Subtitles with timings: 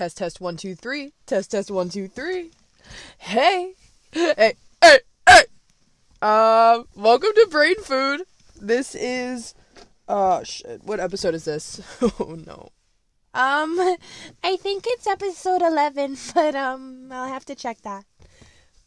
[0.00, 1.12] Test test one two three.
[1.26, 2.52] Test test one two three.
[3.18, 3.74] Hey,
[4.12, 5.42] hey, hey, hey.
[6.22, 8.22] Um, welcome to Brain Food.
[8.58, 9.52] This is,
[10.08, 10.82] uh, shit.
[10.84, 11.82] What episode is this?
[12.00, 12.70] oh no.
[13.34, 13.78] Um,
[14.42, 18.06] I think it's episode 11, but um, I'll have to check that.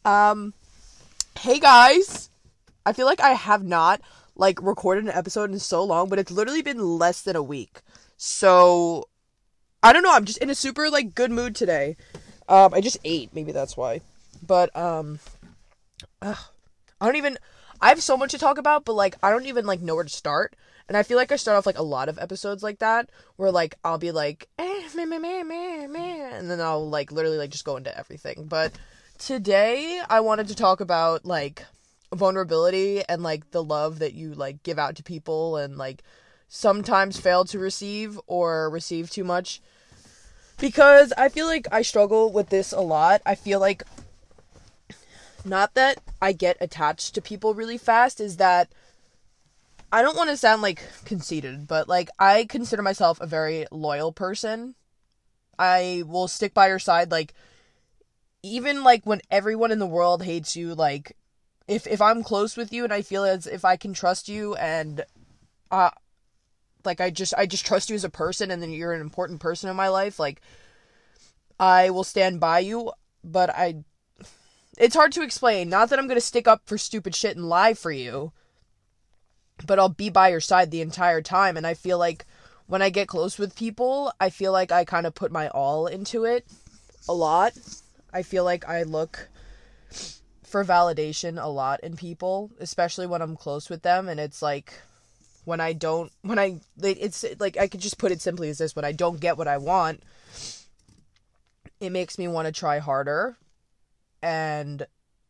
[0.04, 0.52] Um,
[1.38, 2.28] hey guys.
[2.84, 4.00] I feel like I have not
[4.34, 7.82] like recorded an episode in so long, but it's literally been less than a week.
[8.16, 9.06] So
[9.84, 10.14] I don't know.
[10.14, 11.98] I'm just in a super like good mood today.
[12.48, 13.34] Um, I just ate.
[13.34, 14.00] Maybe that's why.
[14.44, 15.18] But um,
[16.22, 16.38] ugh,
[17.02, 17.36] I don't even.
[17.82, 20.04] I have so much to talk about, but like I don't even like know where
[20.04, 20.56] to start.
[20.88, 23.50] And I feel like I start off like a lot of episodes like that, where
[23.50, 27.36] like I'll be like, eh, meh, meh, meh, meh, meh, and then I'll like literally
[27.36, 28.46] like just go into everything.
[28.48, 28.72] But
[29.18, 31.66] today I wanted to talk about like
[32.10, 36.02] vulnerability and like the love that you like give out to people and like
[36.48, 39.60] sometimes fail to receive or receive too much
[40.58, 43.22] because I feel like I struggle with this a lot.
[43.26, 43.82] I feel like
[45.44, 48.68] not that I get attached to people really fast is that
[49.92, 54.12] I don't want to sound like conceited, but like I consider myself a very loyal
[54.12, 54.74] person.
[55.58, 57.34] I will stick by your side like
[58.42, 61.16] even like when everyone in the world hates you like
[61.68, 64.54] if if I'm close with you and I feel as if I can trust you
[64.56, 65.04] and
[65.70, 65.90] uh
[66.86, 69.40] like I just I just trust you as a person and then you're an important
[69.40, 70.40] person in my life, like
[71.58, 73.84] I will stand by you, but I
[74.76, 75.68] it's hard to explain.
[75.68, 78.32] Not that I'm going to stick up for stupid shit and lie for you,
[79.66, 82.26] but I'll be by your side the entire time and I feel like
[82.66, 85.86] when I get close with people, I feel like I kind of put my all
[85.86, 86.46] into it
[87.08, 87.52] a lot.
[88.12, 89.28] I feel like I look
[90.42, 94.72] for validation a lot in people, especially when I'm close with them and it's like
[95.44, 98.74] when I don't when I it's like I could just put it simply as this
[98.74, 100.02] when I don't get what I want
[101.80, 103.36] it makes me want to try harder.
[104.22, 104.86] And,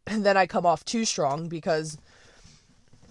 [0.07, 1.99] and then I come off too strong because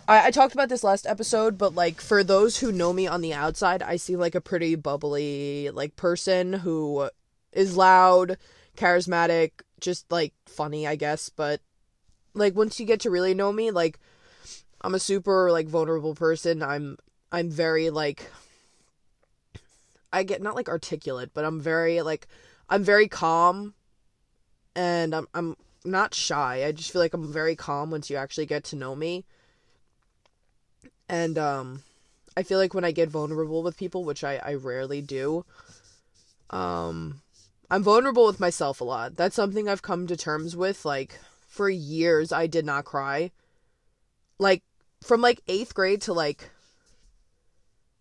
[0.07, 3.21] I, I talked about this last episode, but like for those who know me on
[3.21, 7.09] the outside, I seem like a pretty bubbly like person who
[7.51, 8.37] is loud,
[8.77, 11.61] charismatic, just like funny, I guess, but
[12.33, 13.99] like once you get to really know me, like
[14.83, 16.61] I'm a super like vulnerable person.
[16.61, 16.97] I'm
[17.31, 18.29] I'm very like
[20.11, 22.27] I get not like articulate, but I'm very like
[22.69, 23.73] I'm very calm
[24.75, 25.55] and I'm I'm
[25.85, 26.65] not shy.
[26.65, 29.25] I just feel like I'm very calm once you actually get to know me.
[31.07, 31.83] And um
[32.35, 35.45] I feel like when I get vulnerable with people, which I, I rarely do,
[36.49, 37.21] um
[37.71, 39.15] I'm vulnerable with myself a lot.
[39.15, 40.83] That's something I've come to terms with.
[40.83, 43.31] Like for years I did not cry.
[44.39, 44.61] Like
[45.03, 46.49] from like eighth grade to like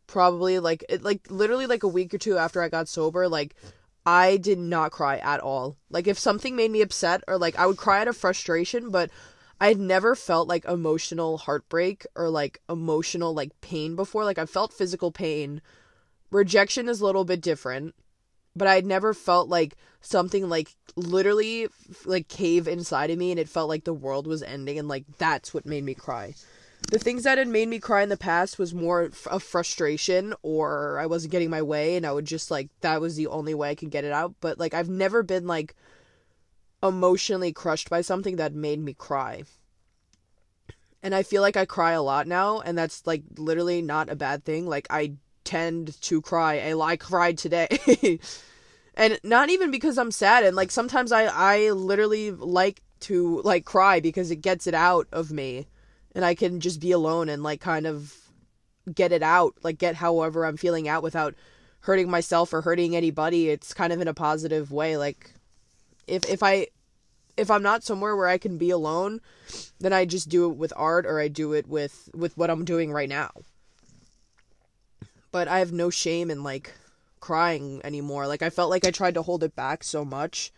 [0.06, 3.54] probably like it like literally like a week or two after I got sober, like
[4.04, 5.76] I did not cry at all.
[5.90, 9.10] Like if something made me upset or like I would cry out of frustration, but
[9.60, 14.24] I had never felt like emotional heartbreak or like emotional like pain before.
[14.24, 15.62] Like I felt physical pain.
[16.30, 17.94] Rejection is a little bit different,
[18.56, 21.68] but I had never felt like something like literally
[22.04, 25.04] like cave inside of me and it felt like the world was ending and like
[25.16, 26.34] that's what made me cry
[26.90, 30.98] the things that had made me cry in the past was more of frustration or
[30.98, 33.70] I wasn't getting my way and I would just like that was the only way
[33.70, 34.34] I could get it out.
[34.40, 35.74] But like I've never been like
[36.82, 39.44] emotionally crushed by something that made me cry.
[41.02, 44.16] And I feel like I cry a lot now and that's like literally not a
[44.16, 44.66] bad thing.
[44.66, 46.60] Like I tend to cry.
[46.60, 47.68] I like cried today.
[48.94, 53.64] and not even because I'm sad and like sometimes I I literally like to like
[53.64, 55.66] cry because it gets it out of me
[56.14, 58.14] and I can just be alone and like kind of
[58.92, 61.34] get it out, like get however I'm feeling out without
[61.80, 63.48] hurting myself or hurting anybody.
[63.48, 64.96] It's kind of in a positive way.
[64.96, 65.32] Like
[66.06, 66.68] if if I
[67.36, 69.20] if I'm not somewhere where I can be alone,
[69.80, 72.64] then I just do it with art or I do it with with what I'm
[72.64, 73.30] doing right now.
[75.30, 76.74] But I have no shame in like
[77.20, 78.26] crying anymore.
[78.26, 80.52] Like I felt like I tried to hold it back so much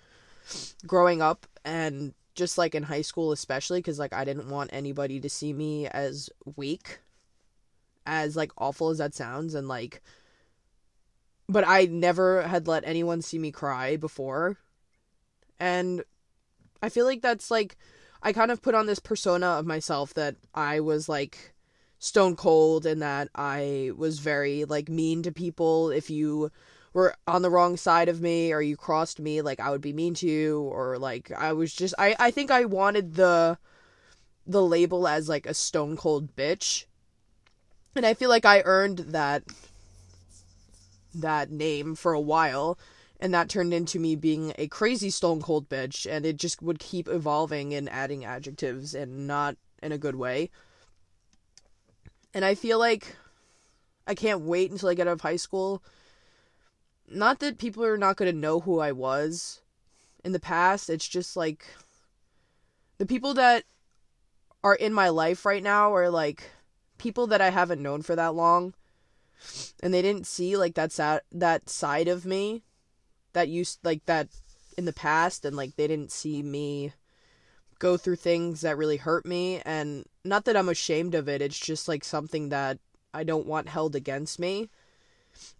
[0.87, 5.21] growing up and just like in high school especially cuz like I didn't want anybody
[5.21, 7.01] to see me as weak
[8.07, 10.03] as like awful as that sounds and like
[11.49, 14.57] but I never had let anyone see me cry before.
[15.61, 16.03] And
[16.83, 17.77] I feel like that's like
[18.23, 21.55] I kind of put on this persona of myself that I was like
[21.99, 26.51] stone cold and that I was very like mean to people if you
[26.95, 29.93] were on the wrong side of me or you crossed me, like I would be
[29.93, 33.59] mean to you or like I was just I I think I wanted the
[34.47, 36.87] the label as like a stone cold bitch.
[37.97, 39.43] And I feel like I earned that
[41.15, 42.79] that name for a while
[43.21, 46.79] and that turned into me being a crazy stone cold bitch and it just would
[46.79, 50.51] keep evolving and adding adjectives and not in a good way
[52.33, 53.17] and i feel like
[54.07, 55.83] i can't wait until i get out of high school
[57.09, 59.61] not that people are not going to know who i was
[60.25, 61.67] in the past it's just like
[62.99, 63.65] the people that
[64.63, 66.51] are in my life right now are like
[66.99, 68.75] people that i haven't known for that long
[69.83, 72.63] and they didn't see like that sa- that side of me
[73.33, 74.29] that used like that
[74.79, 76.93] in the past and like they didn't see me
[77.79, 81.59] go through things that really hurt me and not that I'm ashamed of it it's
[81.59, 82.79] just like something that
[83.13, 84.71] I don't want held against me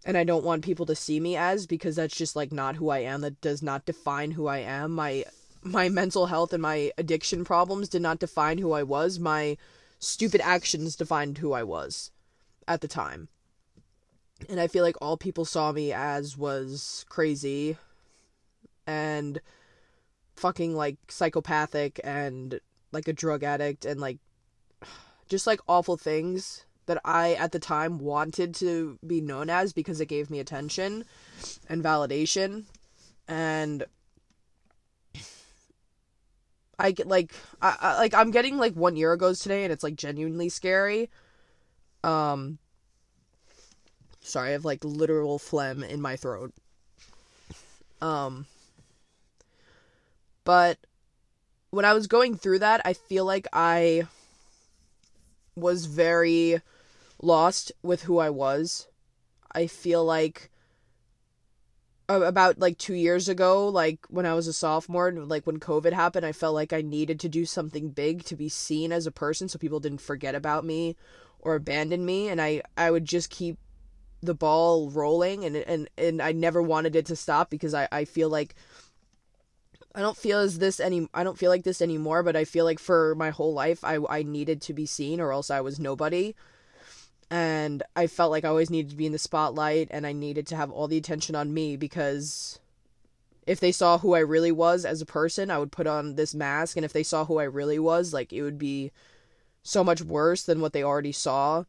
[0.05, 2.89] and I don't want people to see me as because that's just like not who
[2.89, 3.21] I am.
[3.21, 4.91] That does not define who I am.
[4.91, 5.25] My
[5.63, 9.19] my mental health and my addiction problems did not define who I was.
[9.19, 9.57] My
[9.99, 12.11] stupid actions defined who I was
[12.67, 13.29] at the time.
[14.49, 17.77] And I feel like all people saw me as was crazy
[18.85, 19.41] and
[20.35, 22.59] fucking like psychopathic and
[22.91, 24.19] like a drug addict and like
[25.29, 29.99] just like awful things that I at the time wanted to be known as because
[29.99, 31.05] it gave me attention
[31.67, 32.65] and validation
[33.27, 33.85] and
[36.77, 39.83] I get like I, I like I'm getting like one year ago's today and it's
[39.83, 41.09] like genuinely scary
[42.03, 42.59] um
[44.21, 46.51] Sorry, I have like literal phlegm in my throat.
[48.01, 48.47] Um
[50.43, 50.77] but
[51.69, 54.07] when I was going through that, I feel like I
[55.55, 56.61] was very
[57.21, 58.87] lost with who I was.
[59.51, 60.51] I feel like
[62.07, 65.93] about like 2 years ago, like when I was a sophomore, and like when COVID
[65.93, 69.11] happened, I felt like I needed to do something big to be seen as a
[69.11, 70.95] person so people didn't forget about me
[71.45, 73.57] or abandon me and I I would just keep
[74.21, 78.03] the ball rolling and and and I never wanted it to stop because I I
[78.03, 78.55] feel like
[79.93, 82.65] I don't feel as this any I don't feel like this anymore but I feel
[82.65, 85.79] like for my whole life I I needed to be seen or else I was
[85.79, 86.33] nobody
[87.29, 90.47] and I felt like I always needed to be in the spotlight and I needed
[90.47, 92.59] to have all the attention on me because
[93.47, 96.35] if they saw who I really was as a person I would put on this
[96.35, 98.91] mask and if they saw who I really was like it would be
[99.63, 101.63] so much worse than what they already saw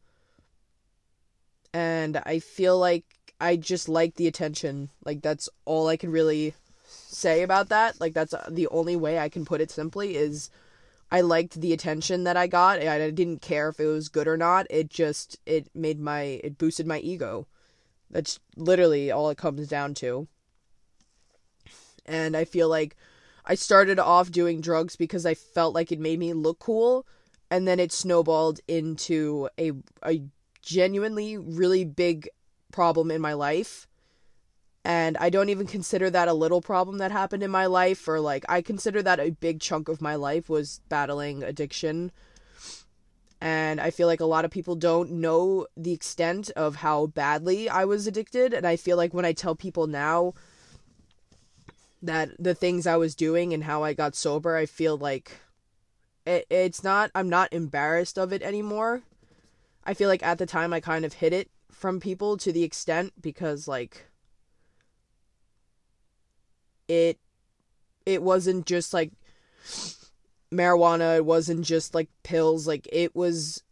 [1.73, 3.05] and I feel like
[3.39, 4.89] I just like the attention.
[5.05, 6.55] Like that's all I can really
[6.87, 7.99] say about that.
[8.01, 10.49] Like that's the only way I can put it simply is
[11.11, 12.81] I liked the attention that I got.
[12.81, 14.67] I didn't care if it was good or not.
[14.69, 17.47] It just it made my it boosted my ego.
[18.09, 20.27] That's literally all it comes down to.
[22.05, 22.95] And I feel like
[23.45, 27.05] I started off doing drugs because I felt like it made me look cool
[27.49, 29.71] and then it snowballed into a
[30.05, 30.23] a
[30.61, 32.29] genuinely really big
[32.71, 33.87] problem in my life.
[34.87, 38.21] And I don't even consider that a little problem that happened in my life, or
[38.21, 42.13] like, I consider that a big chunk of my life was battling addiction.
[43.41, 47.67] And I feel like a lot of people don't know the extent of how badly
[47.67, 48.53] I was addicted.
[48.53, 50.33] And I feel like when I tell people now
[52.01, 55.41] that the things I was doing and how I got sober, I feel like
[56.25, 59.03] it, it's not, I'm not embarrassed of it anymore
[59.87, 62.63] I feel like at the time I kind of hid it from people to the
[62.63, 64.06] extent because like
[66.87, 67.19] it
[68.05, 69.11] it wasn't just like
[70.51, 73.63] marijuana, it wasn't just like pills, like it was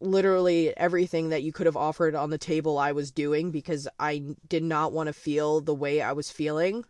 [0.00, 4.22] literally everything that you could have offered on the table I was doing because I
[4.48, 6.84] did not want to feel the way I was feeling.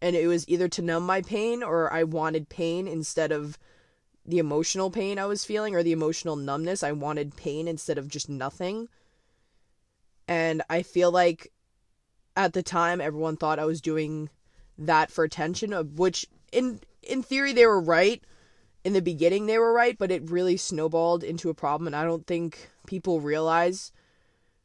[0.00, 3.58] And it was either to numb my pain or I wanted pain instead of
[4.26, 6.82] the emotional pain I was feeling or the emotional numbness.
[6.82, 8.88] I wanted pain instead of just nothing.
[10.28, 11.52] And I feel like
[12.36, 14.30] at the time everyone thought I was doing
[14.78, 18.22] that for attention of which in in theory they were right.
[18.84, 22.04] In the beginning they were right, but it really snowballed into a problem and I
[22.04, 23.92] don't think people realize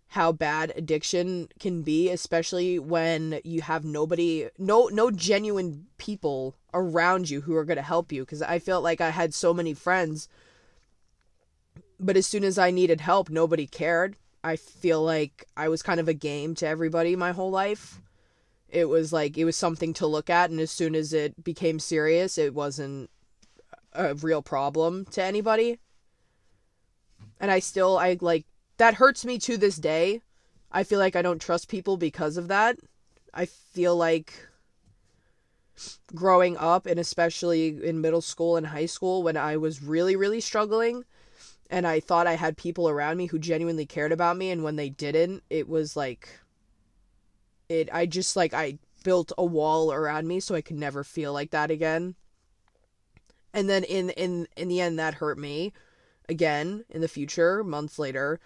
[0.09, 7.29] how bad addiction can be, especially when you have nobody, no, no genuine people around
[7.29, 8.21] you who are going to help you.
[8.21, 10.29] Because I felt like I had so many friends,
[11.99, 14.15] but as soon as I needed help, nobody cared.
[14.43, 17.99] I feel like I was kind of a game to everybody my whole life.
[18.69, 21.79] It was like it was something to look at, and as soon as it became
[21.79, 23.09] serious, it wasn't
[23.93, 25.79] a real problem to anybody.
[27.39, 28.45] And I still, I like
[28.77, 30.21] that hurts me to this day.
[30.71, 32.77] I feel like I don't trust people because of that.
[33.33, 34.33] I feel like
[36.13, 40.41] growing up and especially in middle school and high school when I was really really
[40.41, 41.05] struggling
[41.69, 44.75] and I thought I had people around me who genuinely cared about me and when
[44.75, 46.39] they didn't it was like
[47.69, 51.33] it I just like I built a wall around me so I could never feel
[51.33, 52.15] like that again.
[53.53, 55.73] And then in in in the end that hurt me
[56.29, 58.39] again in the future, months later,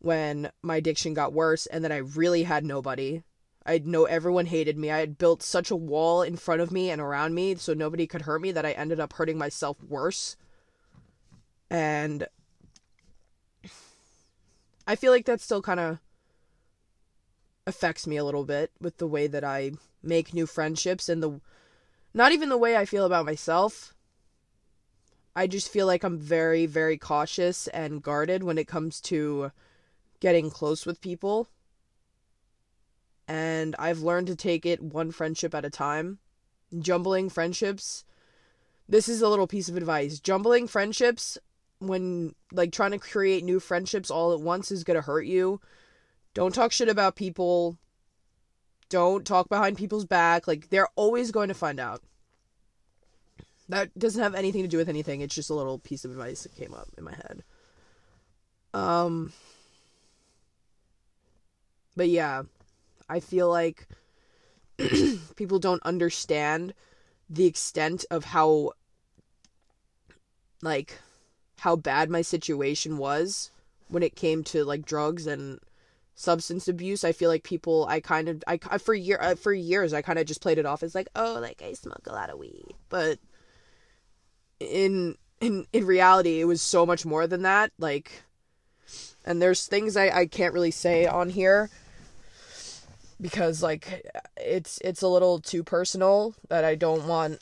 [0.00, 3.22] when my addiction got worse and then I really had nobody.
[3.64, 4.92] I know everyone hated me.
[4.92, 8.06] I had built such a wall in front of me and around me so nobody
[8.06, 10.36] could hurt me that I ended up hurting myself worse.
[11.68, 12.28] And
[14.86, 15.98] I feel like that's still kind of
[17.66, 21.40] affects me a little bit with the way that I make new friendships and the
[22.14, 23.94] not even the way I feel about myself.
[25.34, 29.50] I just feel like I'm very very cautious and guarded when it comes to
[30.20, 31.48] getting close with people.
[33.28, 36.18] And I've learned to take it one friendship at a time.
[36.78, 38.04] Jumbling friendships.
[38.88, 40.20] This is a little piece of advice.
[40.20, 41.36] Jumbling friendships
[41.78, 45.60] when like trying to create new friendships all at once is going to hurt you.
[46.36, 47.78] Don't talk shit about people.
[48.90, 50.46] Don't talk behind people's back.
[50.46, 52.02] Like they're always going to find out.
[53.70, 55.22] That doesn't have anything to do with anything.
[55.22, 57.42] It's just a little piece of advice that came up in my head.
[58.74, 59.32] Um
[61.96, 62.42] But yeah,
[63.08, 63.88] I feel like
[65.36, 66.74] people don't understand
[67.30, 68.72] the extent of how
[70.60, 70.98] like
[71.60, 73.50] how bad my situation was
[73.88, 75.60] when it came to like drugs and
[76.16, 79.92] substance abuse i feel like people i kind of i for year uh, for years
[79.92, 82.30] i kind of just played it off as like oh like i smoke a lot
[82.30, 83.18] of weed but
[84.58, 88.22] in in in reality it was so much more than that like
[89.24, 91.68] and there's things i i can't really say on here
[93.20, 97.38] because like it's it's a little too personal that i don't want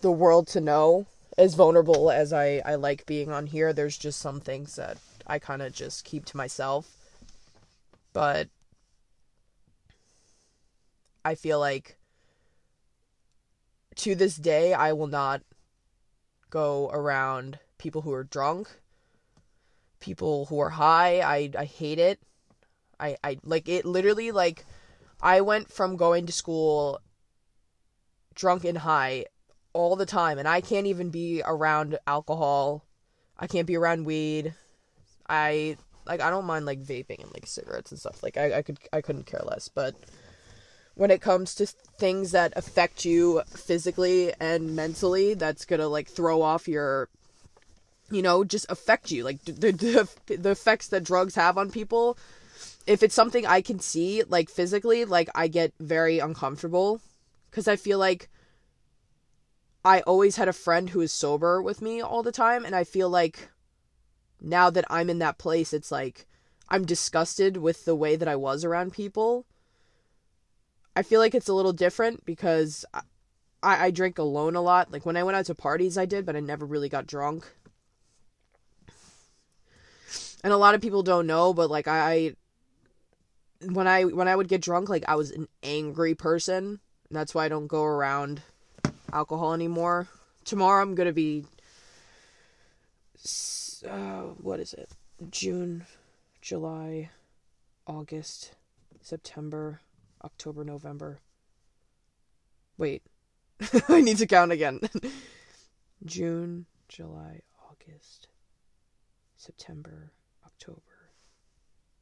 [0.00, 1.06] the world to know
[1.38, 5.38] as vulnerable as I, I like being on here, there's just some things that I
[5.38, 7.05] kind of just keep to myself.
[8.16, 8.48] But
[11.22, 11.98] I feel like
[13.96, 15.42] to this day, I will not
[16.48, 18.68] go around people who are drunk,
[20.00, 21.20] people who are high.
[21.20, 22.18] I, I hate it.
[22.98, 24.64] I, I like it literally like
[25.20, 27.02] I went from going to school
[28.34, 29.26] drunk and high
[29.74, 32.82] all the time and I can't even be around alcohol.
[33.38, 34.54] I can't be around weed.
[35.28, 35.76] I
[36.06, 38.22] like I don't mind like vaping and like cigarettes and stuff.
[38.22, 39.68] Like I, I could I couldn't care less.
[39.68, 39.94] But
[40.94, 46.42] when it comes to things that affect you physically and mentally, that's gonna like throw
[46.42, 47.08] off your
[48.10, 49.24] you know, just affect you.
[49.24, 49.52] Like the
[50.26, 52.16] the, the effects that drugs have on people.
[52.86, 57.00] If it's something I can see, like physically, like I get very uncomfortable
[57.50, 58.28] because I feel like
[59.84, 62.84] I always had a friend who was sober with me all the time, and I
[62.84, 63.48] feel like
[64.40, 66.26] now that I'm in that place, it's like
[66.68, 69.46] I'm disgusted with the way that I was around people.
[70.94, 73.02] I feel like it's a little different because I,
[73.62, 74.90] I, drink alone a lot.
[74.90, 77.46] Like when I went out to parties, I did, but I never really got drunk.
[80.42, 82.34] And a lot of people don't know, but like I,
[83.60, 86.80] when I when I would get drunk, like I was an angry person.
[87.08, 88.42] And that's why I don't go around
[89.12, 90.08] alcohol anymore.
[90.44, 91.44] Tomorrow I'm gonna be.
[93.84, 94.90] Uh, what is it?
[95.30, 95.86] June,
[96.40, 97.10] July,
[97.86, 98.54] August,
[99.00, 99.80] September,
[100.24, 101.20] October, November.
[102.78, 103.02] Wait.
[103.88, 104.80] I need to count again.
[106.04, 107.40] June, July,
[107.70, 108.28] August,
[109.36, 110.12] September,
[110.44, 110.82] October.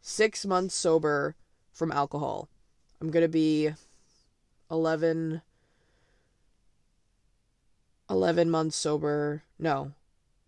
[0.01, 1.37] Six months sober
[1.73, 2.49] from alcohol.
[3.01, 3.71] I'm gonna be
[4.71, 5.43] 11
[8.11, 9.43] 11 months sober.
[9.59, 9.93] No,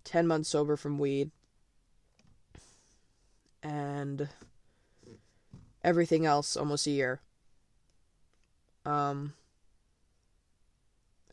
[0.07, 1.31] 10 months sober from weed.
[3.63, 4.29] And
[5.85, 7.21] everything else almost a year.
[8.85, 9.35] Um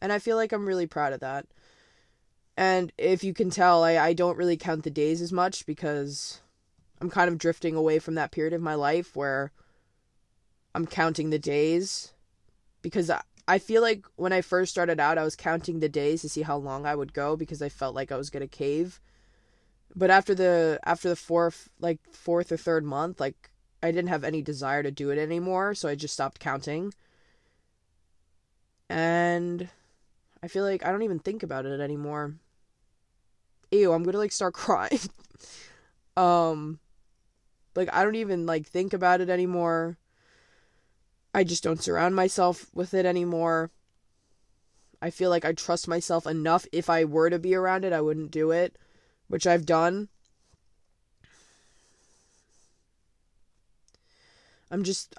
[0.01, 1.45] and I feel like I'm really proud of that.
[2.57, 6.41] And if you can tell, I, I don't really count the days as much because
[6.99, 9.53] I'm kind of drifting away from that period of my life where
[10.75, 12.13] I'm counting the days
[12.81, 16.21] because I, I feel like when I first started out, I was counting the days
[16.21, 19.01] to see how long I would go because I felt like I was gonna cave.
[19.95, 24.23] But after the after the fourth like fourth or third month, like I didn't have
[24.23, 26.93] any desire to do it anymore, so I just stopped counting.
[28.89, 29.69] And
[30.41, 32.35] I feel like I don't even think about it anymore.
[33.71, 34.99] Ew, I'm gonna like start crying.
[36.15, 36.79] um
[37.75, 39.97] like I don't even like think about it anymore.
[41.33, 43.71] I just don't surround myself with it anymore.
[45.01, 46.65] I feel like I trust myself enough.
[46.71, 48.77] If I were to be around it, I wouldn't do it,
[49.27, 50.09] which I've done.
[54.71, 55.15] I'm just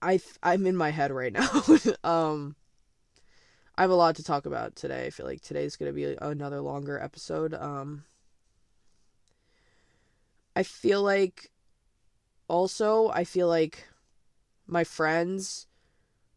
[0.00, 1.48] I I'm in my head right now.
[2.04, 2.56] um
[3.76, 5.06] I have a lot to talk about today.
[5.06, 7.54] I feel like today's going to be another longer episode.
[7.54, 8.04] Um
[10.54, 11.50] I feel like
[12.48, 13.88] also I feel like
[14.66, 15.66] my friends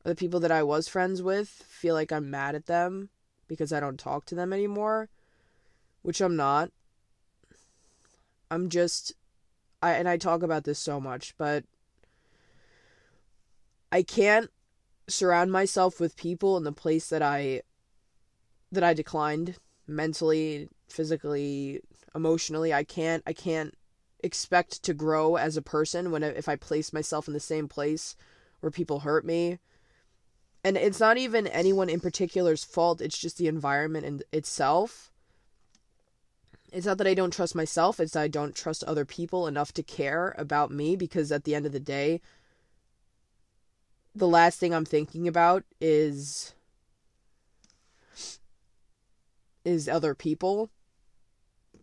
[0.06, 3.10] or the people that I was friends with feel like I'm mad at them
[3.48, 5.10] because I don't talk to them anymore,
[6.02, 6.72] which I'm not.
[8.50, 9.14] I'm just
[9.82, 11.66] I and I talk about this so much, but
[13.92, 14.50] I can't
[15.08, 17.62] surround myself with people in the place that I
[18.72, 19.56] that I declined
[19.88, 21.82] mentally, physically,
[22.16, 22.74] emotionally.
[22.74, 23.77] I can't I can't
[24.24, 28.16] expect to grow as a person when if I place myself in the same place
[28.60, 29.60] where people hurt me.
[30.64, 35.12] And it's not even anyone in particular's fault, it's just the environment in itself.
[36.74, 39.72] It's not that I don't trust myself, it's that I don't trust other people enough
[39.74, 42.20] to care about me because at the end of the day,
[44.14, 46.54] the last thing I'm thinking about is
[49.64, 50.70] is other people.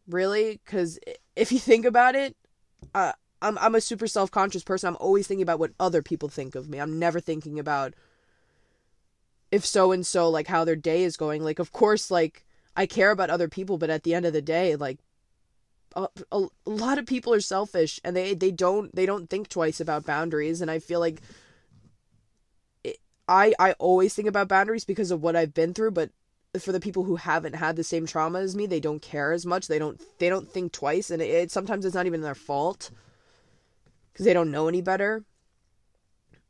[0.07, 0.99] Really, cuz
[1.37, 2.37] if you think about it,
[2.95, 3.12] uh,
[3.43, 4.88] I'm I'm a super self-conscious person.
[4.88, 6.79] I'm always thinking about what other people think of me.
[6.79, 7.95] I'm never thinking about
[9.50, 11.43] if so and so like how their day is going.
[11.43, 12.45] Like of course like
[12.76, 14.99] I care about other people, but at the end of the day, like
[15.95, 19.49] a, a, a lot of people are selfish and they they don't they don't think
[19.49, 21.21] twice about boundaries and I feel like
[23.29, 26.11] I I always think about boundaries because of what I've been through, but
[26.58, 29.44] for the people who haven't had the same trauma as me, they don't care as
[29.44, 29.66] much.
[29.66, 32.90] They don't they don't think twice, and it, it sometimes it's not even their fault
[34.12, 35.25] because they don't know any better.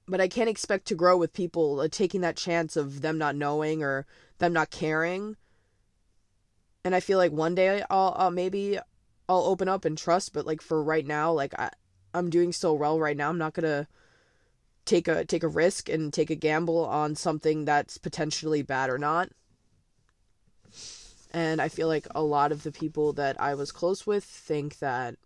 [0.06, 3.36] But I can't expect to grow with people uh, taking that chance of them not
[3.36, 4.04] knowing or
[4.38, 5.36] them not caring.
[6.84, 8.78] And I feel like one day I'll, I'll maybe
[9.28, 11.70] I'll open up and trust, but like for right now, like I
[12.12, 13.30] I'm doing so well right now.
[13.30, 13.88] I'm not gonna
[14.84, 18.98] take a take a risk and take a gamble on something that's potentially bad or
[18.98, 19.30] not.
[21.32, 24.78] And I feel like a lot of the people that I was close with think
[24.78, 25.16] that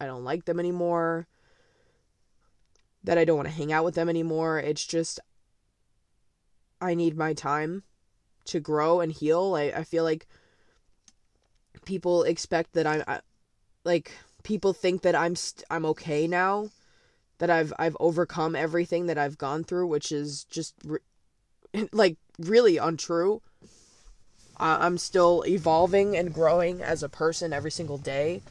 [0.00, 1.26] I don't like them anymore,
[3.02, 4.58] that I don't want to hang out with them anymore.
[4.58, 5.18] It's just
[6.80, 7.82] I need my time
[8.46, 9.54] to grow and heal.
[9.56, 10.26] I, I feel like
[11.84, 13.20] people expect that I'm I,
[13.84, 16.70] like people think that I'm st- I'm okay now
[17.38, 21.00] that I've I've overcome everything that I've gone through, which is just re-
[21.92, 23.42] like really untrue.
[24.58, 28.42] I'm still evolving and growing as a person every single day.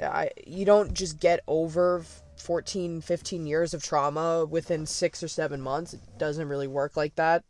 [0.00, 2.04] I you don't just get over
[2.36, 5.94] 14 15 years of trauma within 6 or 7 months.
[5.94, 7.44] It doesn't really work like that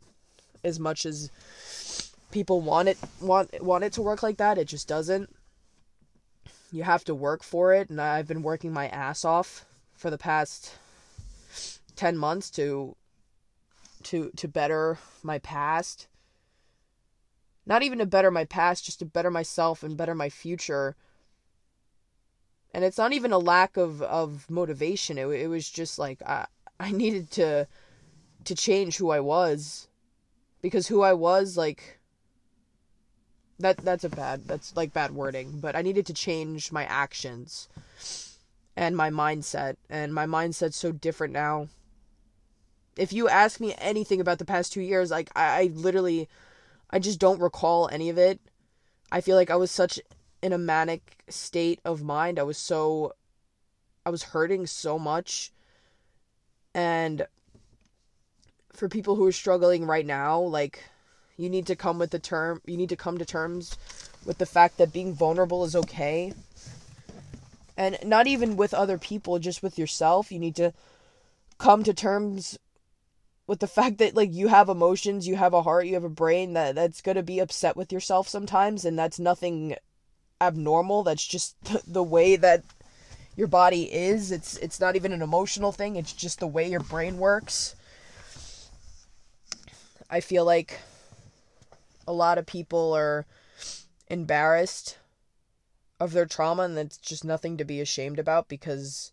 [0.63, 1.31] as much as
[2.31, 4.57] people want it want want it to work like that.
[4.57, 5.33] It just doesn't.
[6.71, 10.17] You have to work for it and I've been working my ass off for the
[10.17, 10.77] past
[11.95, 12.95] 10 months to
[14.03, 16.07] to to better my past
[17.65, 20.95] not even to better my past just to better myself and better my future.
[22.73, 25.17] And it's not even a lack of of motivation.
[25.17, 26.45] It, it was just like i
[26.79, 27.67] i needed to
[28.45, 29.87] to change who i was.
[30.61, 31.99] Because who i was like
[33.59, 35.59] that that's a bad that's like bad wording.
[35.59, 37.69] But i needed to change my actions
[38.75, 39.75] and my mindset.
[39.89, 41.67] And my mindset's so different now.
[42.95, 46.27] If you ask me anything about the past two years like I, I literally
[46.93, 48.39] i just don't recall any of it.
[49.11, 49.99] I feel like i was such
[50.41, 52.39] in a manic state of mind.
[52.39, 53.13] I was so
[54.05, 55.51] i was hurting so much.
[56.75, 57.25] And
[58.73, 60.83] for people who are struggling right now like
[61.35, 63.77] you need to come with the term you need to come to terms
[64.25, 66.33] with the fact that being vulnerable is okay.
[67.75, 70.73] And not even with other people just with yourself you need to
[71.57, 72.59] come to terms
[73.47, 76.09] with the fact that like you have emotions you have a heart you have a
[76.09, 79.75] brain that that's going to be upset with yourself sometimes and that's nothing
[80.43, 81.03] abnormal.
[81.03, 81.55] That's just
[81.91, 82.63] the way that
[83.35, 84.31] your body is.
[84.31, 85.95] It's it's not even an emotional thing.
[85.95, 87.75] It's just the way your brain works.
[90.09, 90.79] I feel like
[92.07, 93.25] a lot of people are
[94.09, 94.97] embarrassed
[95.99, 99.11] of their trauma and that's just nothing to be ashamed about because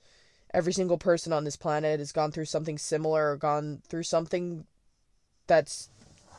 [0.52, 4.64] every single person on this planet has gone through something similar or gone through something
[5.46, 5.88] that's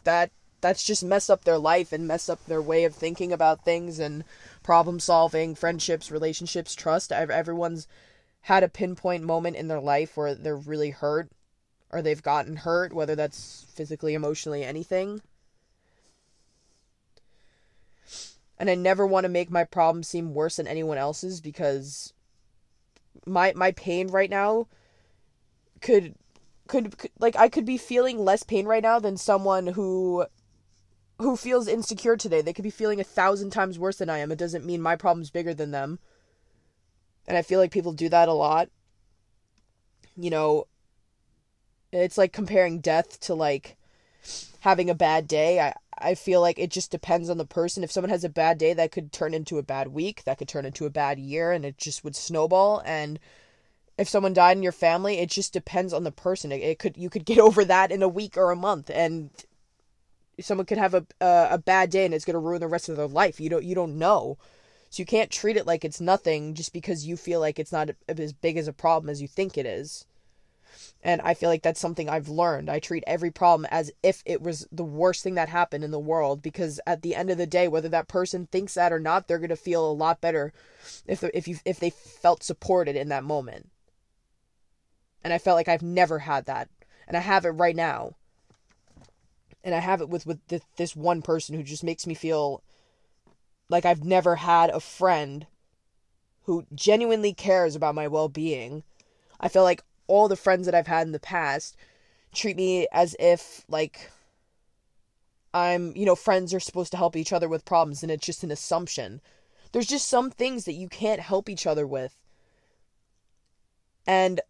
[0.04, 3.66] that that's just messed up their life and messed up their way of thinking about
[3.66, 4.24] things and
[4.62, 7.12] problem solving, friendships, relationships, trust.
[7.12, 7.88] Everyone's
[8.42, 11.32] had a pinpoint moment in their life where they're really hurt
[11.90, 15.22] or they've gotten hurt, whether that's physically, emotionally, anything.
[18.62, 22.14] and I never want to make my problem seem worse than anyone else's because
[23.26, 24.68] my my pain right now
[25.82, 26.16] could
[26.68, 30.26] could, could like I could be feeling less pain right now than someone who
[31.20, 32.42] who feels insecure today.
[32.42, 34.32] They could be feeling a thousand times worse than I am.
[34.32, 36.00] It doesn't mean my problem's bigger than them.
[37.28, 38.70] And I feel like people do that a lot.
[40.18, 40.68] You know,
[41.92, 43.78] it's like comparing death to like
[44.62, 45.60] having a bad day.
[45.60, 47.84] I I feel like it just depends on the person.
[47.84, 50.48] If someone has a bad day, that could turn into a bad week, that could
[50.48, 53.20] turn into a bad year and it just would snowball and
[53.98, 56.52] if someone died in your family, it just depends on the person.
[56.52, 59.30] It, it could you could get over that in a week or a month and
[60.40, 62.90] someone could have a a, a bad day and it's going to ruin the rest
[62.90, 63.40] of their life.
[63.40, 64.38] You don't you don't know.
[64.90, 67.92] So you can't treat it like it's nothing just because you feel like it's not
[68.10, 70.06] as big as a problem as you think it is.
[71.04, 72.70] And I feel like that's something I've learned.
[72.70, 76.00] I treat every problem as if it was the worst thing that happened in the
[76.00, 79.28] world because at the end of the day, whether that person thinks that or not,
[79.28, 80.54] they're going to feel a lot better
[81.08, 83.70] if if you if they felt supported in that moment.
[85.24, 86.70] And I felt like I've never had that.
[87.08, 88.16] And I have it right now.
[89.64, 90.40] And I have it with with
[90.78, 92.64] this one person who just makes me feel
[93.70, 95.48] like I've never had a friend
[96.44, 98.84] who genuinely cares about my well-being.
[99.40, 101.78] I feel like all the friends that I've had in the past
[102.34, 104.12] treat me as if like
[105.54, 108.44] I'm, you know, friends are supposed to help each other with problems and it's just
[108.44, 109.22] an assumption.
[109.72, 112.14] There's just some things that you can't help each other with.
[114.06, 114.42] And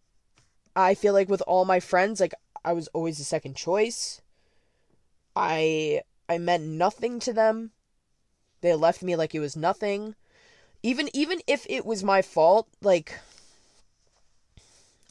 [0.74, 4.20] I feel like with all my friends, like I was always the second choice.
[5.36, 7.70] I I meant nothing to them.
[8.62, 10.16] They left me like it was nothing.
[10.82, 13.20] Even even if it was my fault, like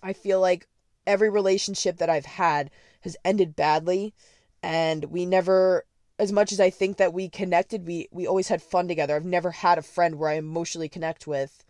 [0.04, 0.68] I feel like
[1.06, 2.70] every relationship that I've had
[3.02, 4.14] has ended badly
[4.62, 5.86] and we never
[6.20, 9.16] as much as I think that we connected, we we always had fun together.
[9.16, 11.64] I've never had a friend where I emotionally connect with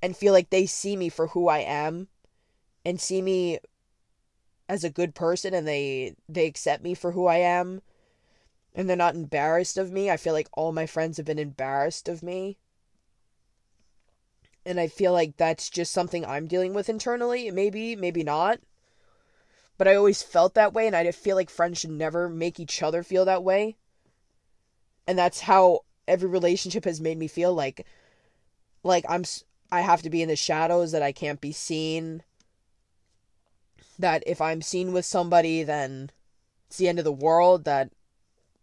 [0.00, 2.06] and feel like they see me for who I am
[2.84, 3.58] and see me
[4.68, 7.82] as a good person and they they accept me for who I am
[8.72, 10.10] and they're not embarrassed of me.
[10.10, 12.58] I feel like all my friends have been embarrassed of me
[14.68, 17.50] and I feel like that's just something I'm dealing with internally.
[17.50, 18.60] Maybe, maybe not.
[19.78, 22.82] But I always felt that way, and I feel like friends should never make each
[22.82, 23.76] other feel that way.
[25.06, 27.86] And that's how every relationship has made me feel like,
[28.82, 29.24] like I'm,
[29.72, 32.22] I have to be in the shadows, that I can't be seen.
[33.98, 36.10] That if I'm seen with somebody, then
[36.66, 37.64] it's the end of the world.
[37.64, 37.90] That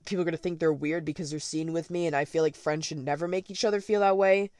[0.06, 2.56] people are gonna think they're weird because they're seen with me, and I feel like
[2.56, 4.52] friends should never make each other feel that way.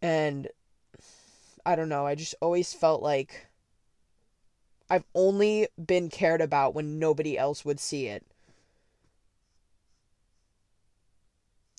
[0.00, 0.48] And
[1.66, 3.46] I don't know, I just always felt like
[4.90, 8.24] I've only been cared about when nobody else would see it.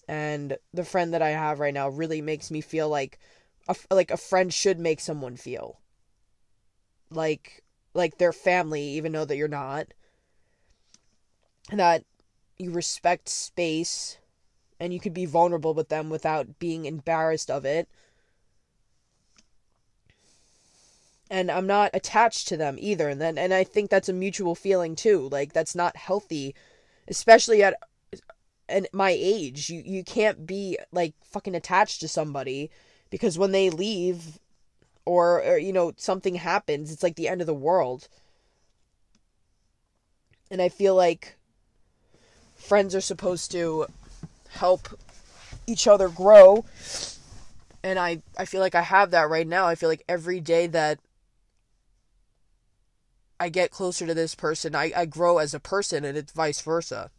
[0.08, 3.20] And the friend that I have right now really makes me feel like
[3.68, 5.80] a, like a friend should make someone feel
[7.12, 9.88] like like their family even though that you're not.
[11.72, 12.04] That
[12.58, 14.18] you respect space
[14.80, 17.88] and you could be vulnerable with them without being embarrassed of it
[21.30, 23.10] and I'm not attached to them either.
[23.10, 25.30] And then and I think that's a mutual feeling too.
[25.32, 26.56] Like that's not healthy,
[27.08, 27.76] especially at
[28.68, 29.70] at my age.
[29.70, 32.72] You you can't be like fucking attached to somebody
[33.10, 34.40] because when they leave
[35.06, 38.08] or, or you know something happens, it's like the end of the world.
[40.52, 41.38] And I feel like
[42.56, 43.86] friends are supposed to
[44.50, 44.90] help
[45.68, 46.66] each other grow
[47.84, 49.68] and I I feel like I have that right now.
[49.68, 51.00] I feel like every day that
[53.40, 56.62] I get closer to this person, I, I grow as a person, and it's vice
[56.62, 57.10] versa.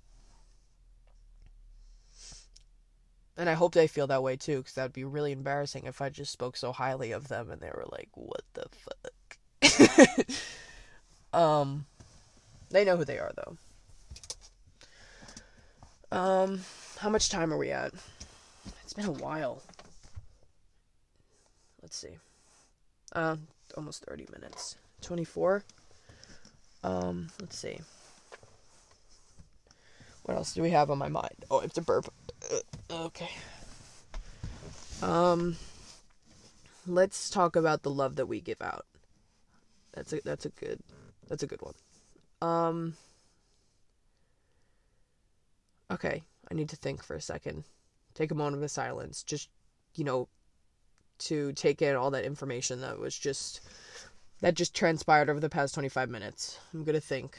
[3.36, 6.02] And I hope they feel that way too, because that would be really embarrassing if
[6.02, 8.66] I just spoke so highly of them and they were like, what the
[9.62, 10.28] fuck?
[11.40, 11.86] um,
[12.68, 13.56] they know who they are though.
[16.12, 16.60] Um,
[16.98, 17.94] how much time are we at?
[18.82, 19.62] It's been a while.
[21.80, 22.18] Let's see.
[23.14, 23.36] Uh,
[23.74, 24.76] almost 30 minutes.
[25.00, 25.64] 24?
[26.82, 27.80] Um, let's see.
[30.24, 31.44] What else do we have on my mind?
[31.50, 32.12] Oh, it's a burp.
[32.50, 33.30] Uh, okay.
[35.02, 35.56] Um,
[36.86, 38.86] let's talk about the love that we give out.
[39.92, 40.80] That's a that's a good
[41.28, 41.74] that's a good one.
[42.42, 42.94] Um.
[45.90, 47.64] Okay, I need to think for a second.
[48.14, 49.24] Take a moment of silence.
[49.24, 49.48] Just,
[49.96, 50.28] you know,
[51.18, 53.60] to take in all that information that was just
[54.40, 56.58] that just transpired over the past 25 minutes.
[56.72, 57.38] I'm going to think.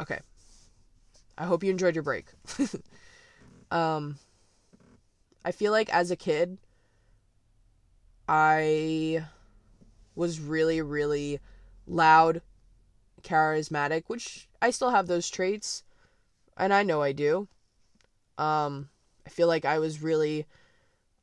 [0.00, 0.20] Okay.
[1.38, 2.26] I hope you enjoyed your break.
[3.70, 4.18] um
[5.44, 6.56] I feel like as a kid,
[8.26, 9.26] I
[10.14, 11.40] was really, really
[11.86, 12.40] loud,
[13.22, 15.82] charismatic, which I still have those traits,
[16.56, 17.48] and I know I do.
[18.38, 18.88] Um,
[19.26, 20.46] I feel like I was really,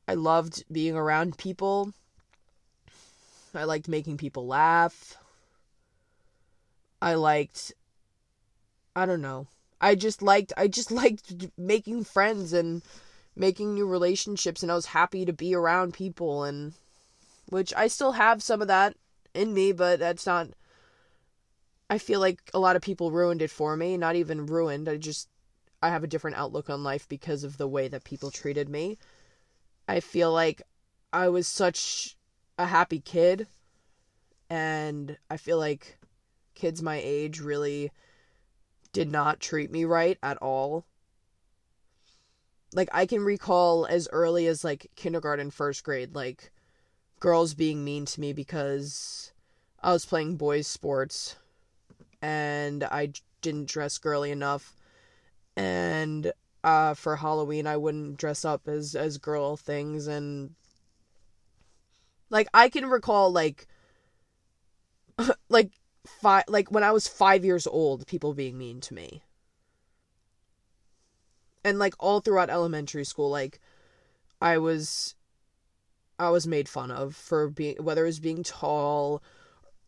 [0.07, 1.93] I loved being around people.
[3.53, 5.17] I liked making people laugh.
[7.01, 7.73] I liked,
[8.95, 9.47] I don't know.
[9.79, 12.81] I just liked, I just liked making friends and
[13.35, 16.73] making new relationships, and I was happy to be around people, and
[17.49, 18.95] which I still have some of that
[19.33, 20.49] in me, but that's not.
[21.89, 23.97] I feel like a lot of people ruined it for me.
[23.97, 24.87] Not even ruined.
[24.87, 25.27] I just
[25.81, 28.97] I have a different outlook on life because of the way that people treated me.
[29.87, 30.61] I feel like
[31.11, 32.15] I was such
[32.57, 33.47] a happy kid
[34.49, 35.97] and I feel like
[36.53, 37.91] kids my age really
[38.93, 40.85] did not treat me right at all.
[42.73, 46.51] Like I can recall as early as like kindergarten, first grade, like
[47.19, 49.31] girls being mean to me because
[49.81, 51.35] I was playing boys sports
[52.21, 54.75] and I didn't dress girly enough
[55.55, 56.31] and
[56.63, 60.55] uh, for Halloween I wouldn't dress up as as girl things and
[62.29, 63.67] like I can recall like
[65.49, 65.71] like
[66.05, 69.21] five like when I was 5 years old people being mean to me.
[71.63, 73.59] And like all throughout elementary school like
[74.41, 75.15] I was
[76.17, 79.21] I was made fun of for being whether it was being tall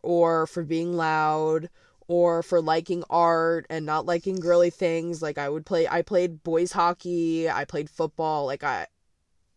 [0.01, 1.69] or for being loud
[2.13, 6.43] or for liking art and not liking girly things like I would play I played
[6.43, 8.85] boys hockey, I played football, like I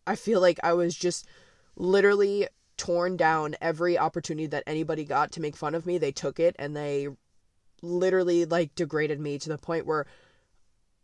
[0.07, 1.27] I feel like I was just
[1.75, 6.39] literally torn down every opportunity that anybody got to make fun of me, they took
[6.39, 7.09] it and they
[7.83, 10.07] literally like degraded me to the point where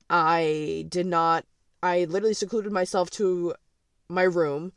[0.10, 1.46] I did not
[1.84, 3.54] I literally secluded myself to
[4.10, 4.74] my room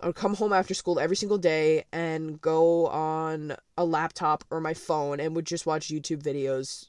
[0.00, 4.60] I would come home after school every single day and go on a laptop or
[4.60, 6.88] my phone and would just watch YouTube videos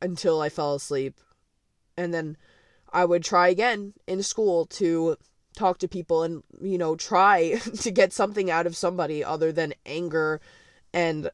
[0.00, 1.18] until I fell asleep.
[1.96, 2.36] And then
[2.92, 5.16] I would try again in school to
[5.56, 9.74] talk to people and, you know, try to get something out of somebody other than
[9.86, 10.40] anger
[10.92, 11.30] and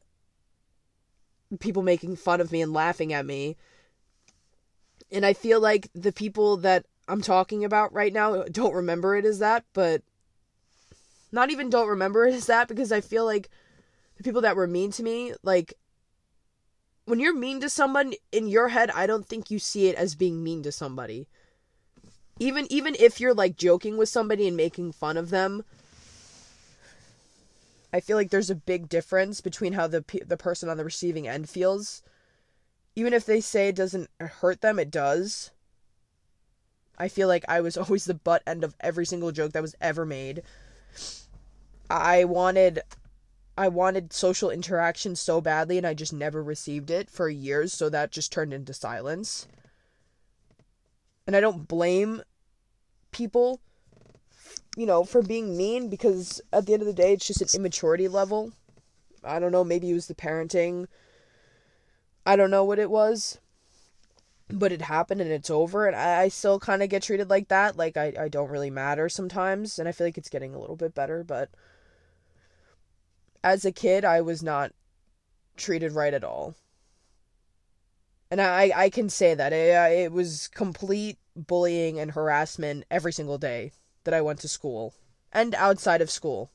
[1.59, 3.57] people making fun of me and laughing at me.
[5.11, 9.25] And I feel like the people that I'm talking about right now don't remember it
[9.25, 10.01] as that, but
[11.31, 13.49] not even don't remember it as that because I feel like
[14.17, 15.73] the people that were mean to me, like
[17.05, 20.15] when you're mean to someone in your head, I don't think you see it as
[20.15, 21.27] being mean to somebody.
[22.39, 25.63] Even even if you're like joking with somebody and making fun of them,
[27.93, 31.27] I feel like there's a big difference between how the the person on the receiving
[31.27, 32.01] end feels.
[32.95, 35.51] Even if they say it doesn't hurt them, it does.
[36.97, 39.75] I feel like I was always the butt end of every single joke that was
[39.81, 40.43] ever made.
[41.91, 42.81] I wanted
[43.57, 47.89] I wanted social interaction so badly and I just never received it for years, so
[47.89, 49.47] that just turned into silence.
[51.27, 52.23] And I don't blame
[53.11, 53.61] people
[54.77, 57.49] you know, for being mean because at the end of the day it's just an
[57.53, 58.53] immaturity level.
[59.23, 60.87] I don't know, maybe it was the parenting.
[62.25, 63.39] I don't know what it was.
[64.49, 67.77] But it happened and it's over and I, I still kinda get treated like that.
[67.77, 70.75] Like I, I don't really matter sometimes and I feel like it's getting a little
[70.75, 71.49] bit better, but
[73.43, 74.73] as a kid, I was not
[75.57, 76.55] treated right at all.
[78.29, 79.51] And I, I can say that.
[79.51, 83.71] It, it was complete bullying and harassment every single day
[84.03, 84.93] that I went to school
[85.31, 86.49] and outside of school.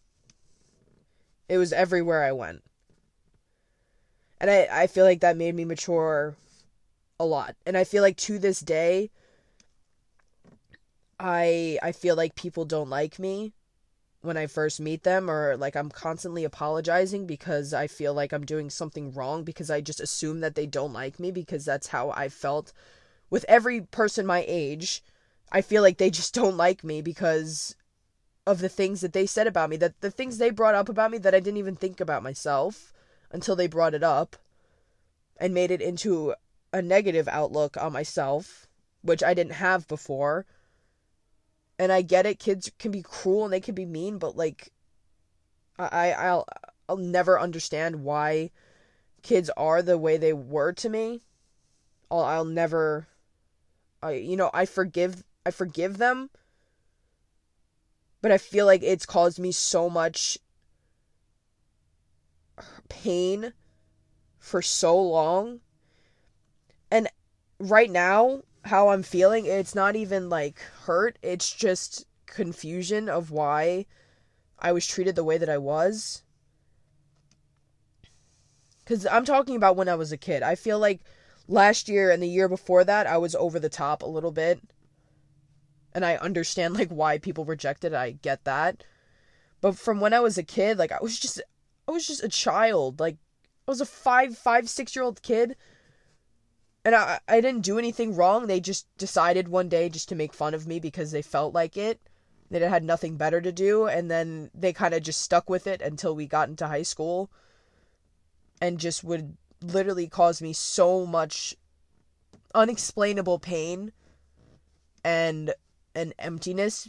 [1.48, 2.62] It was everywhere I went.
[4.40, 6.34] And I, I feel like that made me mature
[7.18, 7.56] a lot.
[7.64, 9.10] And I feel like to this day,
[11.18, 13.54] I I feel like people don't like me
[14.22, 18.44] when I first meet them or like I'm constantly apologizing because I feel like I'm
[18.46, 22.10] doing something wrong because I just assume that they don't like me because that's how
[22.10, 22.72] I felt
[23.30, 25.02] with every person my age.
[25.52, 27.76] I feel like they just don't like me because
[28.46, 31.10] of the things that they said about me, that the things they brought up about
[31.10, 32.92] me that I didn't even think about myself
[33.32, 34.36] until they brought it up
[35.38, 36.34] and made it into
[36.72, 38.68] a negative outlook on myself,
[39.02, 40.46] which I didn't have before
[41.78, 44.72] and I get it, kids can be cruel and they can be mean, but like
[45.78, 46.46] I I'll
[46.88, 48.50] I'll never understand why
[49.22, 51.22] kids are the way they were to me.
[52.10, 53.08] I'll I'll never
[54.02, 56.30] I you know, I forgive I forgive them.
[58.22, 60.38] But I feel like it's caused me so much
[62.88, 63.52] pain
[64.38, 65.60] for so long.
[66.90, 67.08] And
[67.58, 71.18] right now, how I'm feeling, it's not even like hurt.
[71.22, 73.86] It's just confusion of why
[74.58, 76.22] I was treated the way that I was.
[78.84, 80.42] Because I'm talking about when I was a kid.
[80.42, 81.00] I feel like
[81.48, 84.60] last year and the year before that, I was over the top a little bit.
[85.92, 87.94] And I understand, like, why people rejected.
[87.94, 88.84] I get that.
[89.60, 91.40] But from when I was a kid, like, I was just,
[91.88, 93.00] I was just a child.
[93.00, 93.16] Like,
[93.66, 95.56] I was a five, five, six year old kid.
[96.86, 98.46] And I, I didn't do anything wrong.
[98.46, 101.76] They just decided one day just to make fun of me because they felt like
[101.76, 102.00] it.
[102.48, 103.88] That it had nothing better to do.
[103.88, 107.28] And then they kind of just stuck with it until we got into high school
[108.60, 111.56] and just would literally cause me so much
[112.54, 113.90] unexplainable pain
[115.02, 115.52] and
[115.96, 116.88] an emptiness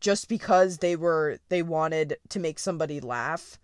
[0.00, 3.58] just because they were they wanted to make somebody laugh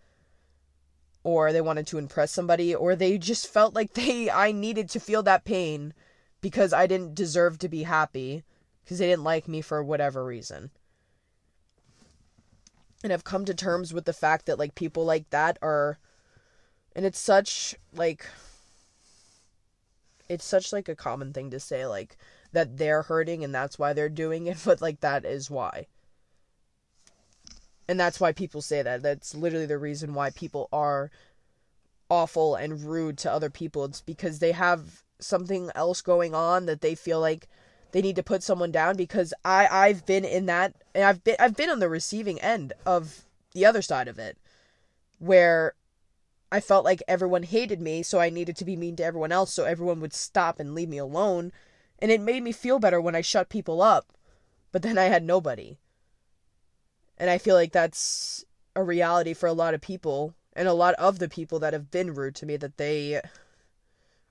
[1.22, 5.00] or they wanted to impress somebody or they just felt like they I needed to
[5.00, 5.92] feel that pain
[6.40, 8.44] because I didn't deserve to be happy
[8.84, 10.70] because they didn't like me for whatever reason.
[13.02, 15.98] And I've come to terms with the fact that like people like that are
[16.94, 18.26] and it's such like
[20.28, 22.16] it's such like a common thing to say like
[22.52, 25.86] that they're hurting and that's why they're doing it but like that is why
[27.90, 31.10] and that's why people say that that's literally the reason why people are
[32.08, 36.82] awful and rude to other people it's because they have something else going on that
[36.82, 37.48] they feel like
[37.90, 41.34] they need to put someone down because I I've been in that and I've been
[41.40, 43.22] I've been on the receiving end of
[43.54, 44.38] the other side of it
[45.18, 45.74] where
[46.52, 49.52] I felt like everyone hated me, so I needed to be mean to everyone else
[49.52, 51.52] so everyone would stop and leave me alone.
[52.00, 54.12] And it made me feel better when I shut people up,
[54.72, 55.76] but then I had nobody.
[57.20, 60.94] And I feel like that's a reality for a lot of people, and a lot
[60.94, 63.20] of the people that have been rude to me that they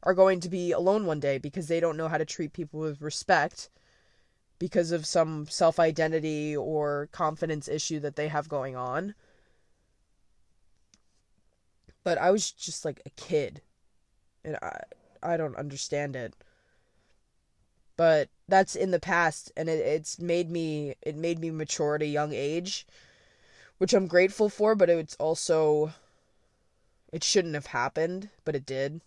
[0.04, 2.82] are going to be alone one day because they don't know how to treat people
[2.82, 3.70] with respect
[4.58, 9.14] because of some self identity or confidence issue that they have going on
[12.04, 13.62] but I was just like a kid
[14.44, 14.82] and I
[15.22, 16.34] I don't understand it.
[18.00, 22.02] But that's in the past and it, it's made me it made me mature at
[22.02, 22.88] a young age,
[23.78, 25.92] which I'm grateful for, but it's also
[27.12, 29.02] it shouldn't have happened, but it did.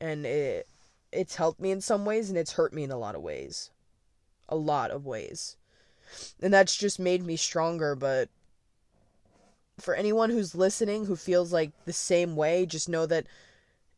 [0.00, 0.68] And it
[1.10, 3.70] it's helped me in some ways and it's hurt me in a lot of ways.
[4.48, 5.56] A lot of ways.
[6.40, 8.28] And that's just made me stronger, but
[9.80, 13.26] for anyone who's listening who feels like the same way, just know that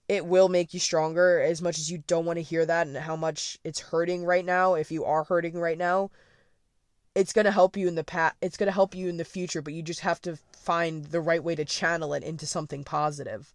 [0.09, 2.97] it will make you stronger as much as you don't want to hear that and
[2.97, 6.11] how much it's hurting right now if you are hurting right now
[7.15, 9.25] it's going to help you in the past it's going to help you in the
[9.25, 12.85] future but you just have to find the right way to channel it into something
[12.85, 13.53] positive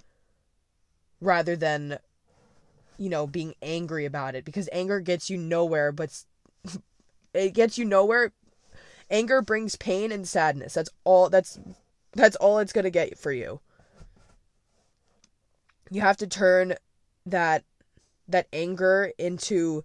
[1.19, 1.97] rather than
[2.97, 6.23] you know being angry about it because anger gets you nowhere but
[7.33, 8.31] it gets you nowhere
[9.09, 11.59] anger brings pain and sadness that's all that's
[12.13, 13.59] that's all it's going to get for you.
[15.91, 16.75] You have to turn
[17.25, 17.63] that
[18.29, 19.83] that anger into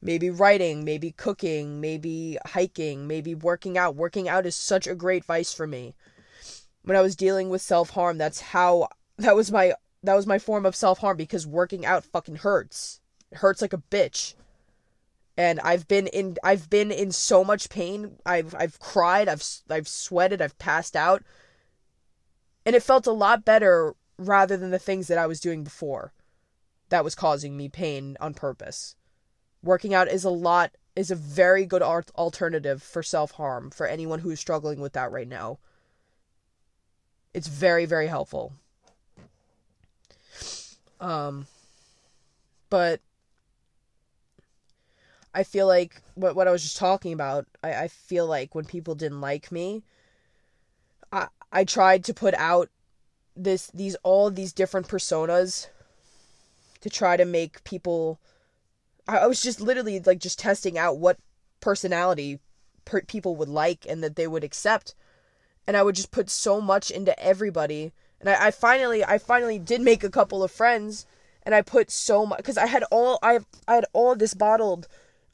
[0.00, 3.94] maybe writing, maybe cooking, maybe hiking, maybe working out.
[3.94, 5.94] Working out is such a great vice for me.
[6.82, 10.66] When I was dealing with self-harm, that's how that was my that was my form
[10.66, 13.00] of self-harm because working out fucking hurts.
[13.30, 14.34] It hurts like a bitch
[15.36, 18.16] and I've been in I've been in so much pain.
[18.24, 21.22] I've I've cried, I've I've sweated, I've passed out
[22.64, 26.12] and it felt a lot better rather than the things that I was doing before
[26.88, 28.94] that was causing me pain on purpose.
[29.62, 34.30] Working out is a lot is a very good alternative for self-harm for anyone who
[34.30, 35.58] is struggling with that right now.
[37.32, 38.52] It's very very helpful.
[41.00, 41.46] Um
[42.70, 43.00] but
[45.34, 48.64] I feel like what what I was just talking about, I, I feel like when
[48.64, 49.82] people didn't like me,
[51.10, 52.68] I I tried to put out
[53.36, 55.68] this these all these different personas
[56.80, 58.20] to try to make people
[59.08, 61.18] I, I was just literally like just testing out what
[61.60, 62.40] personality
[62.84, 64.94] per- people would like and that they would accept.
[65.66, 67.92] And I would just put so much into everybody.
[68.20, 71.06] And I, I finally I finally did make a couple of friends.
[71.42, 74.88] And I put so much because I had all I I had all this bottled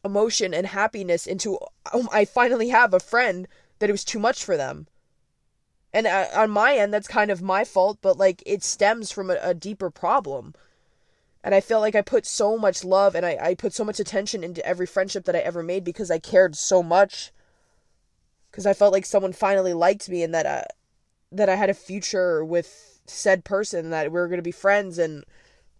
[0.04, 1.58] emotion and happiness into
[1.92, 3.46] um, I finally have a friend
[3.78, 4.86] that it was too much for them
[5.92, 9.30] and uh, on my end that's kind of my fault but like it stems from
[9.30, 10.54] a, a, deeper problem.
[11.42, 14.00] And i felt like i put so much love and I, I put so much
[14.00, 17.32] attention into every friendship that i ever made because i cared so much.
[18.50, 20.64] Because i felt like someone finally liked me and that uh,
[21.32, 24.98] that i had a future with said person that we were going to be friends
[24.98, 25.24] and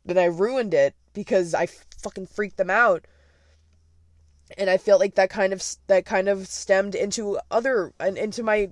[0.04, 1.66] then i ruined it because i
[2.00, 3.06] fucking freaked them out.
[4.58, 8.42] And I felt like that kind of that kind of stemmed into other and into
[8.42, 8.70] my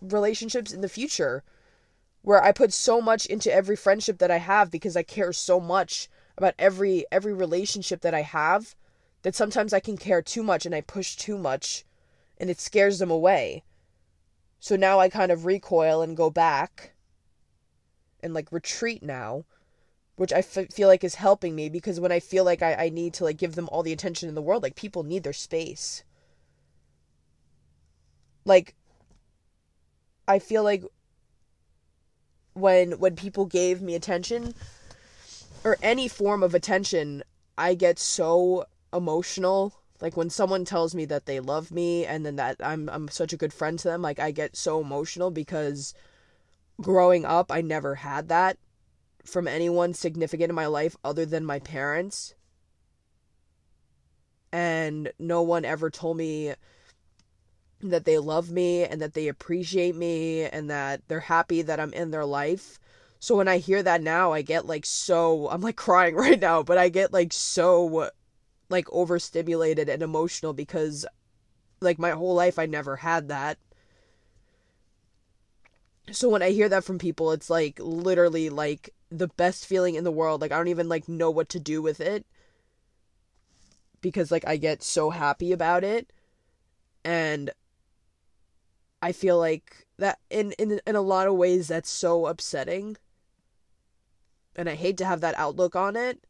[0.00, 1.42] relationships in the future
[2.22, 5.58] where I put so much into every friendship that I have because I care so
[5.58, 8.74] much about every every relationship that I have
[9.22, 11.84] that sometimes I can care too much and I push too much
[12.38, 13.64] and it scares them away.
[14.58, 16.92] So now I kind of recoil and go back
[18.22, 19.44] and like retreat now
[20.20, 22.88] which I f- feel like is helping me because when I feel like I, I
[22.90, 25.32] need to like give them all the attention in the world, like people need their
[25.32, 26.04] space.
[28.44, 28.74] Like
[30.30, 30.84] I feel like
[32.52, 34.54] when when people gave me attention
[35.64, 37.24] or any form of attention,
[37.58, 39.74] I get so emotional.
[40.00, 43.32] Like when someone tells me that they love me and then that I'm I'm such
[43.32, 45.94] a good friend to them, like I get so emotional because
[46.80, 48.56] growing up I never had that
[49.24, 52.34] from anyone significant in my life other than my parents.
[54.52, 56.54] And no one ever told me
[57.82, 61.92] that they love me and that they appreciate me and that they're happy that I'm
[61.92, 62.78] in their life.
[63.18, 66.62] So when I hear that now, I get like so I'm like crying right now,
[66.62, 68.10] but I get like so
[68.68, 71.06] like overstimulated and emotional because
[71.80, 73.58] like my whole life I never had that.
[76.12, 80.04] So when I hear that from people, it's like literally like the best feeling in
[80.04, 80.40] the world.
[80.40, 82.26] Like I don't even like know what to do with it
[84.00, 86.12] because like I get so happy about it
[87.04, 87.50] and
[89.02, 92.96] I feel like that in in in a lot of ways that's so upsetting.
[94.56, 96.24] And I hate to have that outlook on it.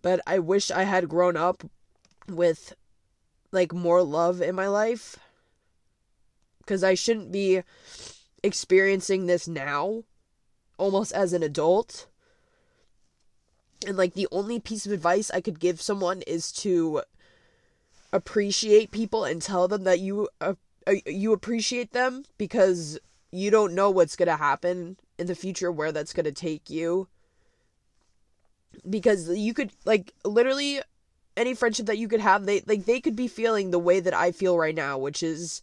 [0.00, 1.64] But I wish I had grown up
[2.28, 2.74] with
[3.52, 5.16] like more love in my life
[6.66, 7.62] cuz I shouldn't be
[8.42, 10.04] experiencing this now
[10.78, 12.06] almost as an adult.
[13.86, 17.02] And like the only piece of advice I could give someone is to
[18.12, 20.54] appreciate people and tell them that you uh,
[20.86, 22.98] Uh, you appreciate them because
[23.30, 26.70] you don't know what's going to happen in the future where that's going to take
[26.70, 27.08] you.
[28.88, 30.80] Because you could like literally
[31.36, 34.14] any friendship that you could have they like they could be feeling the way that
[34.14, 35.62] I feel right now, which is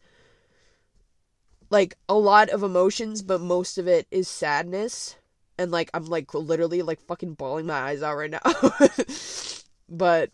[1.70, 5.16] like a lot of emotions, but most of it is sadness.
[5.58, 8.42] And like I'm like literally like fucking bawling my eyes out right now.
[9.90, 10.32] but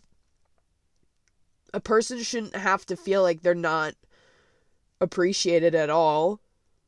[1.74, 3.94] a person shouldn't have to feel like they're not
[5.00, 6.40] appreciated at all.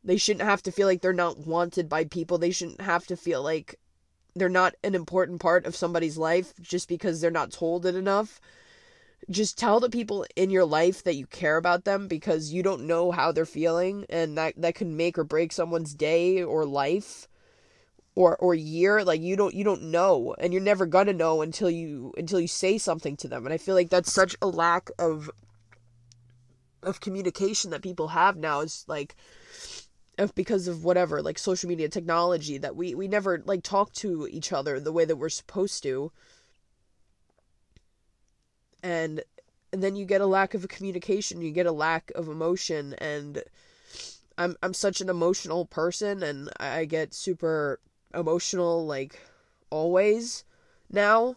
[0.03, 2.39] They shouldn't have to feel like they're not wanted by people.
[2.39, 3.79] They shouldn't have to feel like
[4.35, 8.41] they're not an important part of somebody's life just because they're not told it enough
[9.29, 12.87] just tell the people in your life that you care about them because you don't
[12.87, 17.29] know how they're feeling and that that can make or break someone's day or life
[18.15, 21.43] or or year like you don't you don't know and you're never going to know
[21.43, 24.47] until you until you say something to them and i feel like that's such a
[24.47, 25.31] lack of
[26.83, 29.17] of communication that people have now is like
[30.19, 34.29] of because of whatever like social media technology that we we never like talk to
[34.31, 36.13] each other the way that we're supposed to.
[38.83, 39.23] And
[39.73, 43.43] and then you get a lack of communication you get a lack of emotion and
[44.37, 47.81] i'm i'm such an emotional person and i get super
[48.15, 49.21] emotional like
[49.71, 50.45] always
[50.91, 51.37] now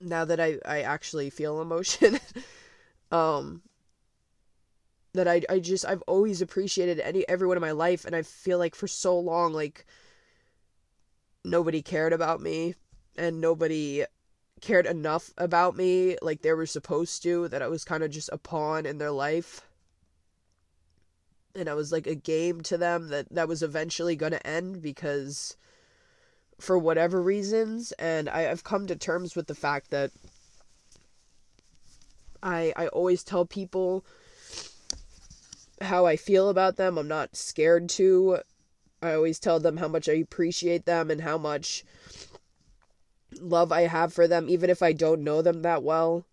[0.00, 2.18] now that i i actually feel emotion.
[3.10, 3.62] Um
[5.14, 8.58] that I I just I've always appreciated any everyone in my life and I feel
[8.58, 9.86] like for so long like
[11.44, 12.74] nobody cared about me
[13.16, 14.04] and nobody
[14.60, 18.30] cared enough about me like they were supposed to that I was kind of just
[18.32, 19.62] a pawn in their life.
[21.54, 24.80] And I was like a game to them that that was eventually going to end
[24.80, 25.56] because
[26.58, 30.12] for whatever reasons and I, I've come to terms with the fact that
[32.42, 34.06] I I always tell people
[35.84, 36.98] how I feel about them.
[36.98, 38.38] I'm not scared to.
[39.00, 41.84] I always tell them how much I appreciate them and how much
[43.40, 46.26] love I have for them, even if I don't know them that well.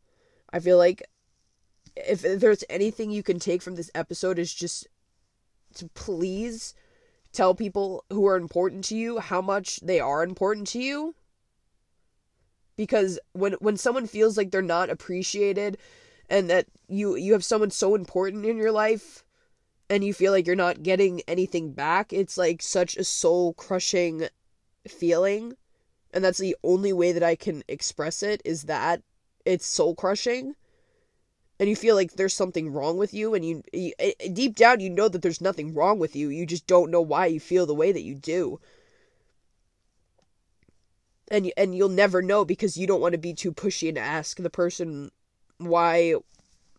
[0.51, 1.03] I feel like
[1.95, 4.87] if, there's anything you can take from this episode is just
[5.75, 6.73] to please
[7.31, 11.15] tell people who are important to you how much they are important to you
[12.75, 15.77] because when when someone feels like they're not appreciated
[16.29, 19.23] and that you you have someone so important in your life
[19.89, 24.27] and you feel like you're not getting anything back it's like such a soul crushing
[24.87, 25.55] feeling.
[26.11, 29.01] And that's the only way that I can express it is that
[29.45, 30.55] it's soul crushing
[31.59, 33.93] and you feel like there's something wrong with you and you, you,
[34.31, 36.29] deep down you know that there's nothing wrong with you.
[36.29, 38.59] You just don't know why you feel the way that you do.
[41.29, 44.37] And and you'll never know because you don't want to be too pushy and ask
[44.37, 45.11] the person
[45.57, 46.15] why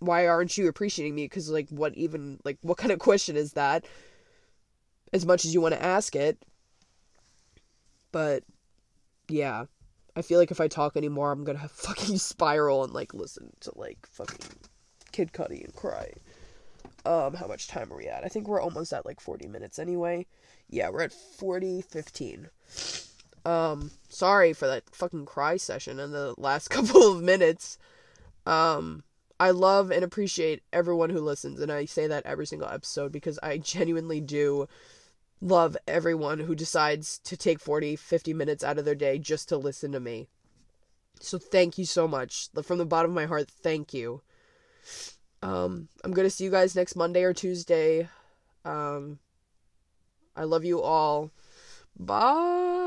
[0.00, 1.26] why aren't you appreciating me?
[1.26, 3.84] Because like what even like what kind of question is that?
[5.12, 6.42] As much as you want to ask it.
[8.10, 8.42] But
[9.28, 9.66] yeah.
[10.16, 13.72] I feel like if i talk anymore i'm gonna fucking spiral and like listen to
[13.76, 14.56] like fucking
[15.12, 16.12] kid cudi and cry.
[17.06, 18.24] Um how much time are we at?
[18.24, 20.26] I think we're almost at like 40 minutes anyway.
[20.68, 22.48] Yeah we're at 40 15
[23.44, 27.78] um sorry for that fucking cry session in the last couple of minutes.
[28.46, 29.04] Um
[29.40, 33.38] I love and appreciate everyone who listens, and I say that every single episode because
[33.42, 34.68] I genuinely do
[35.40, 39.56] love everyone who decides to take 40, 50 minutes out of their day just to
[39.56, 40.28] listen to me.
[41.20, 42.48] So thank you so much.
[42.62, 44.20] From the bottom of my heart, thank you.
[45.42, 48.10] Um, I'm gonna see you guys next Monday or Tuesday.
[48.66, 49.20] Um,
[50.36, 51.30] I love you all.
[51.98, 52.79] Bye.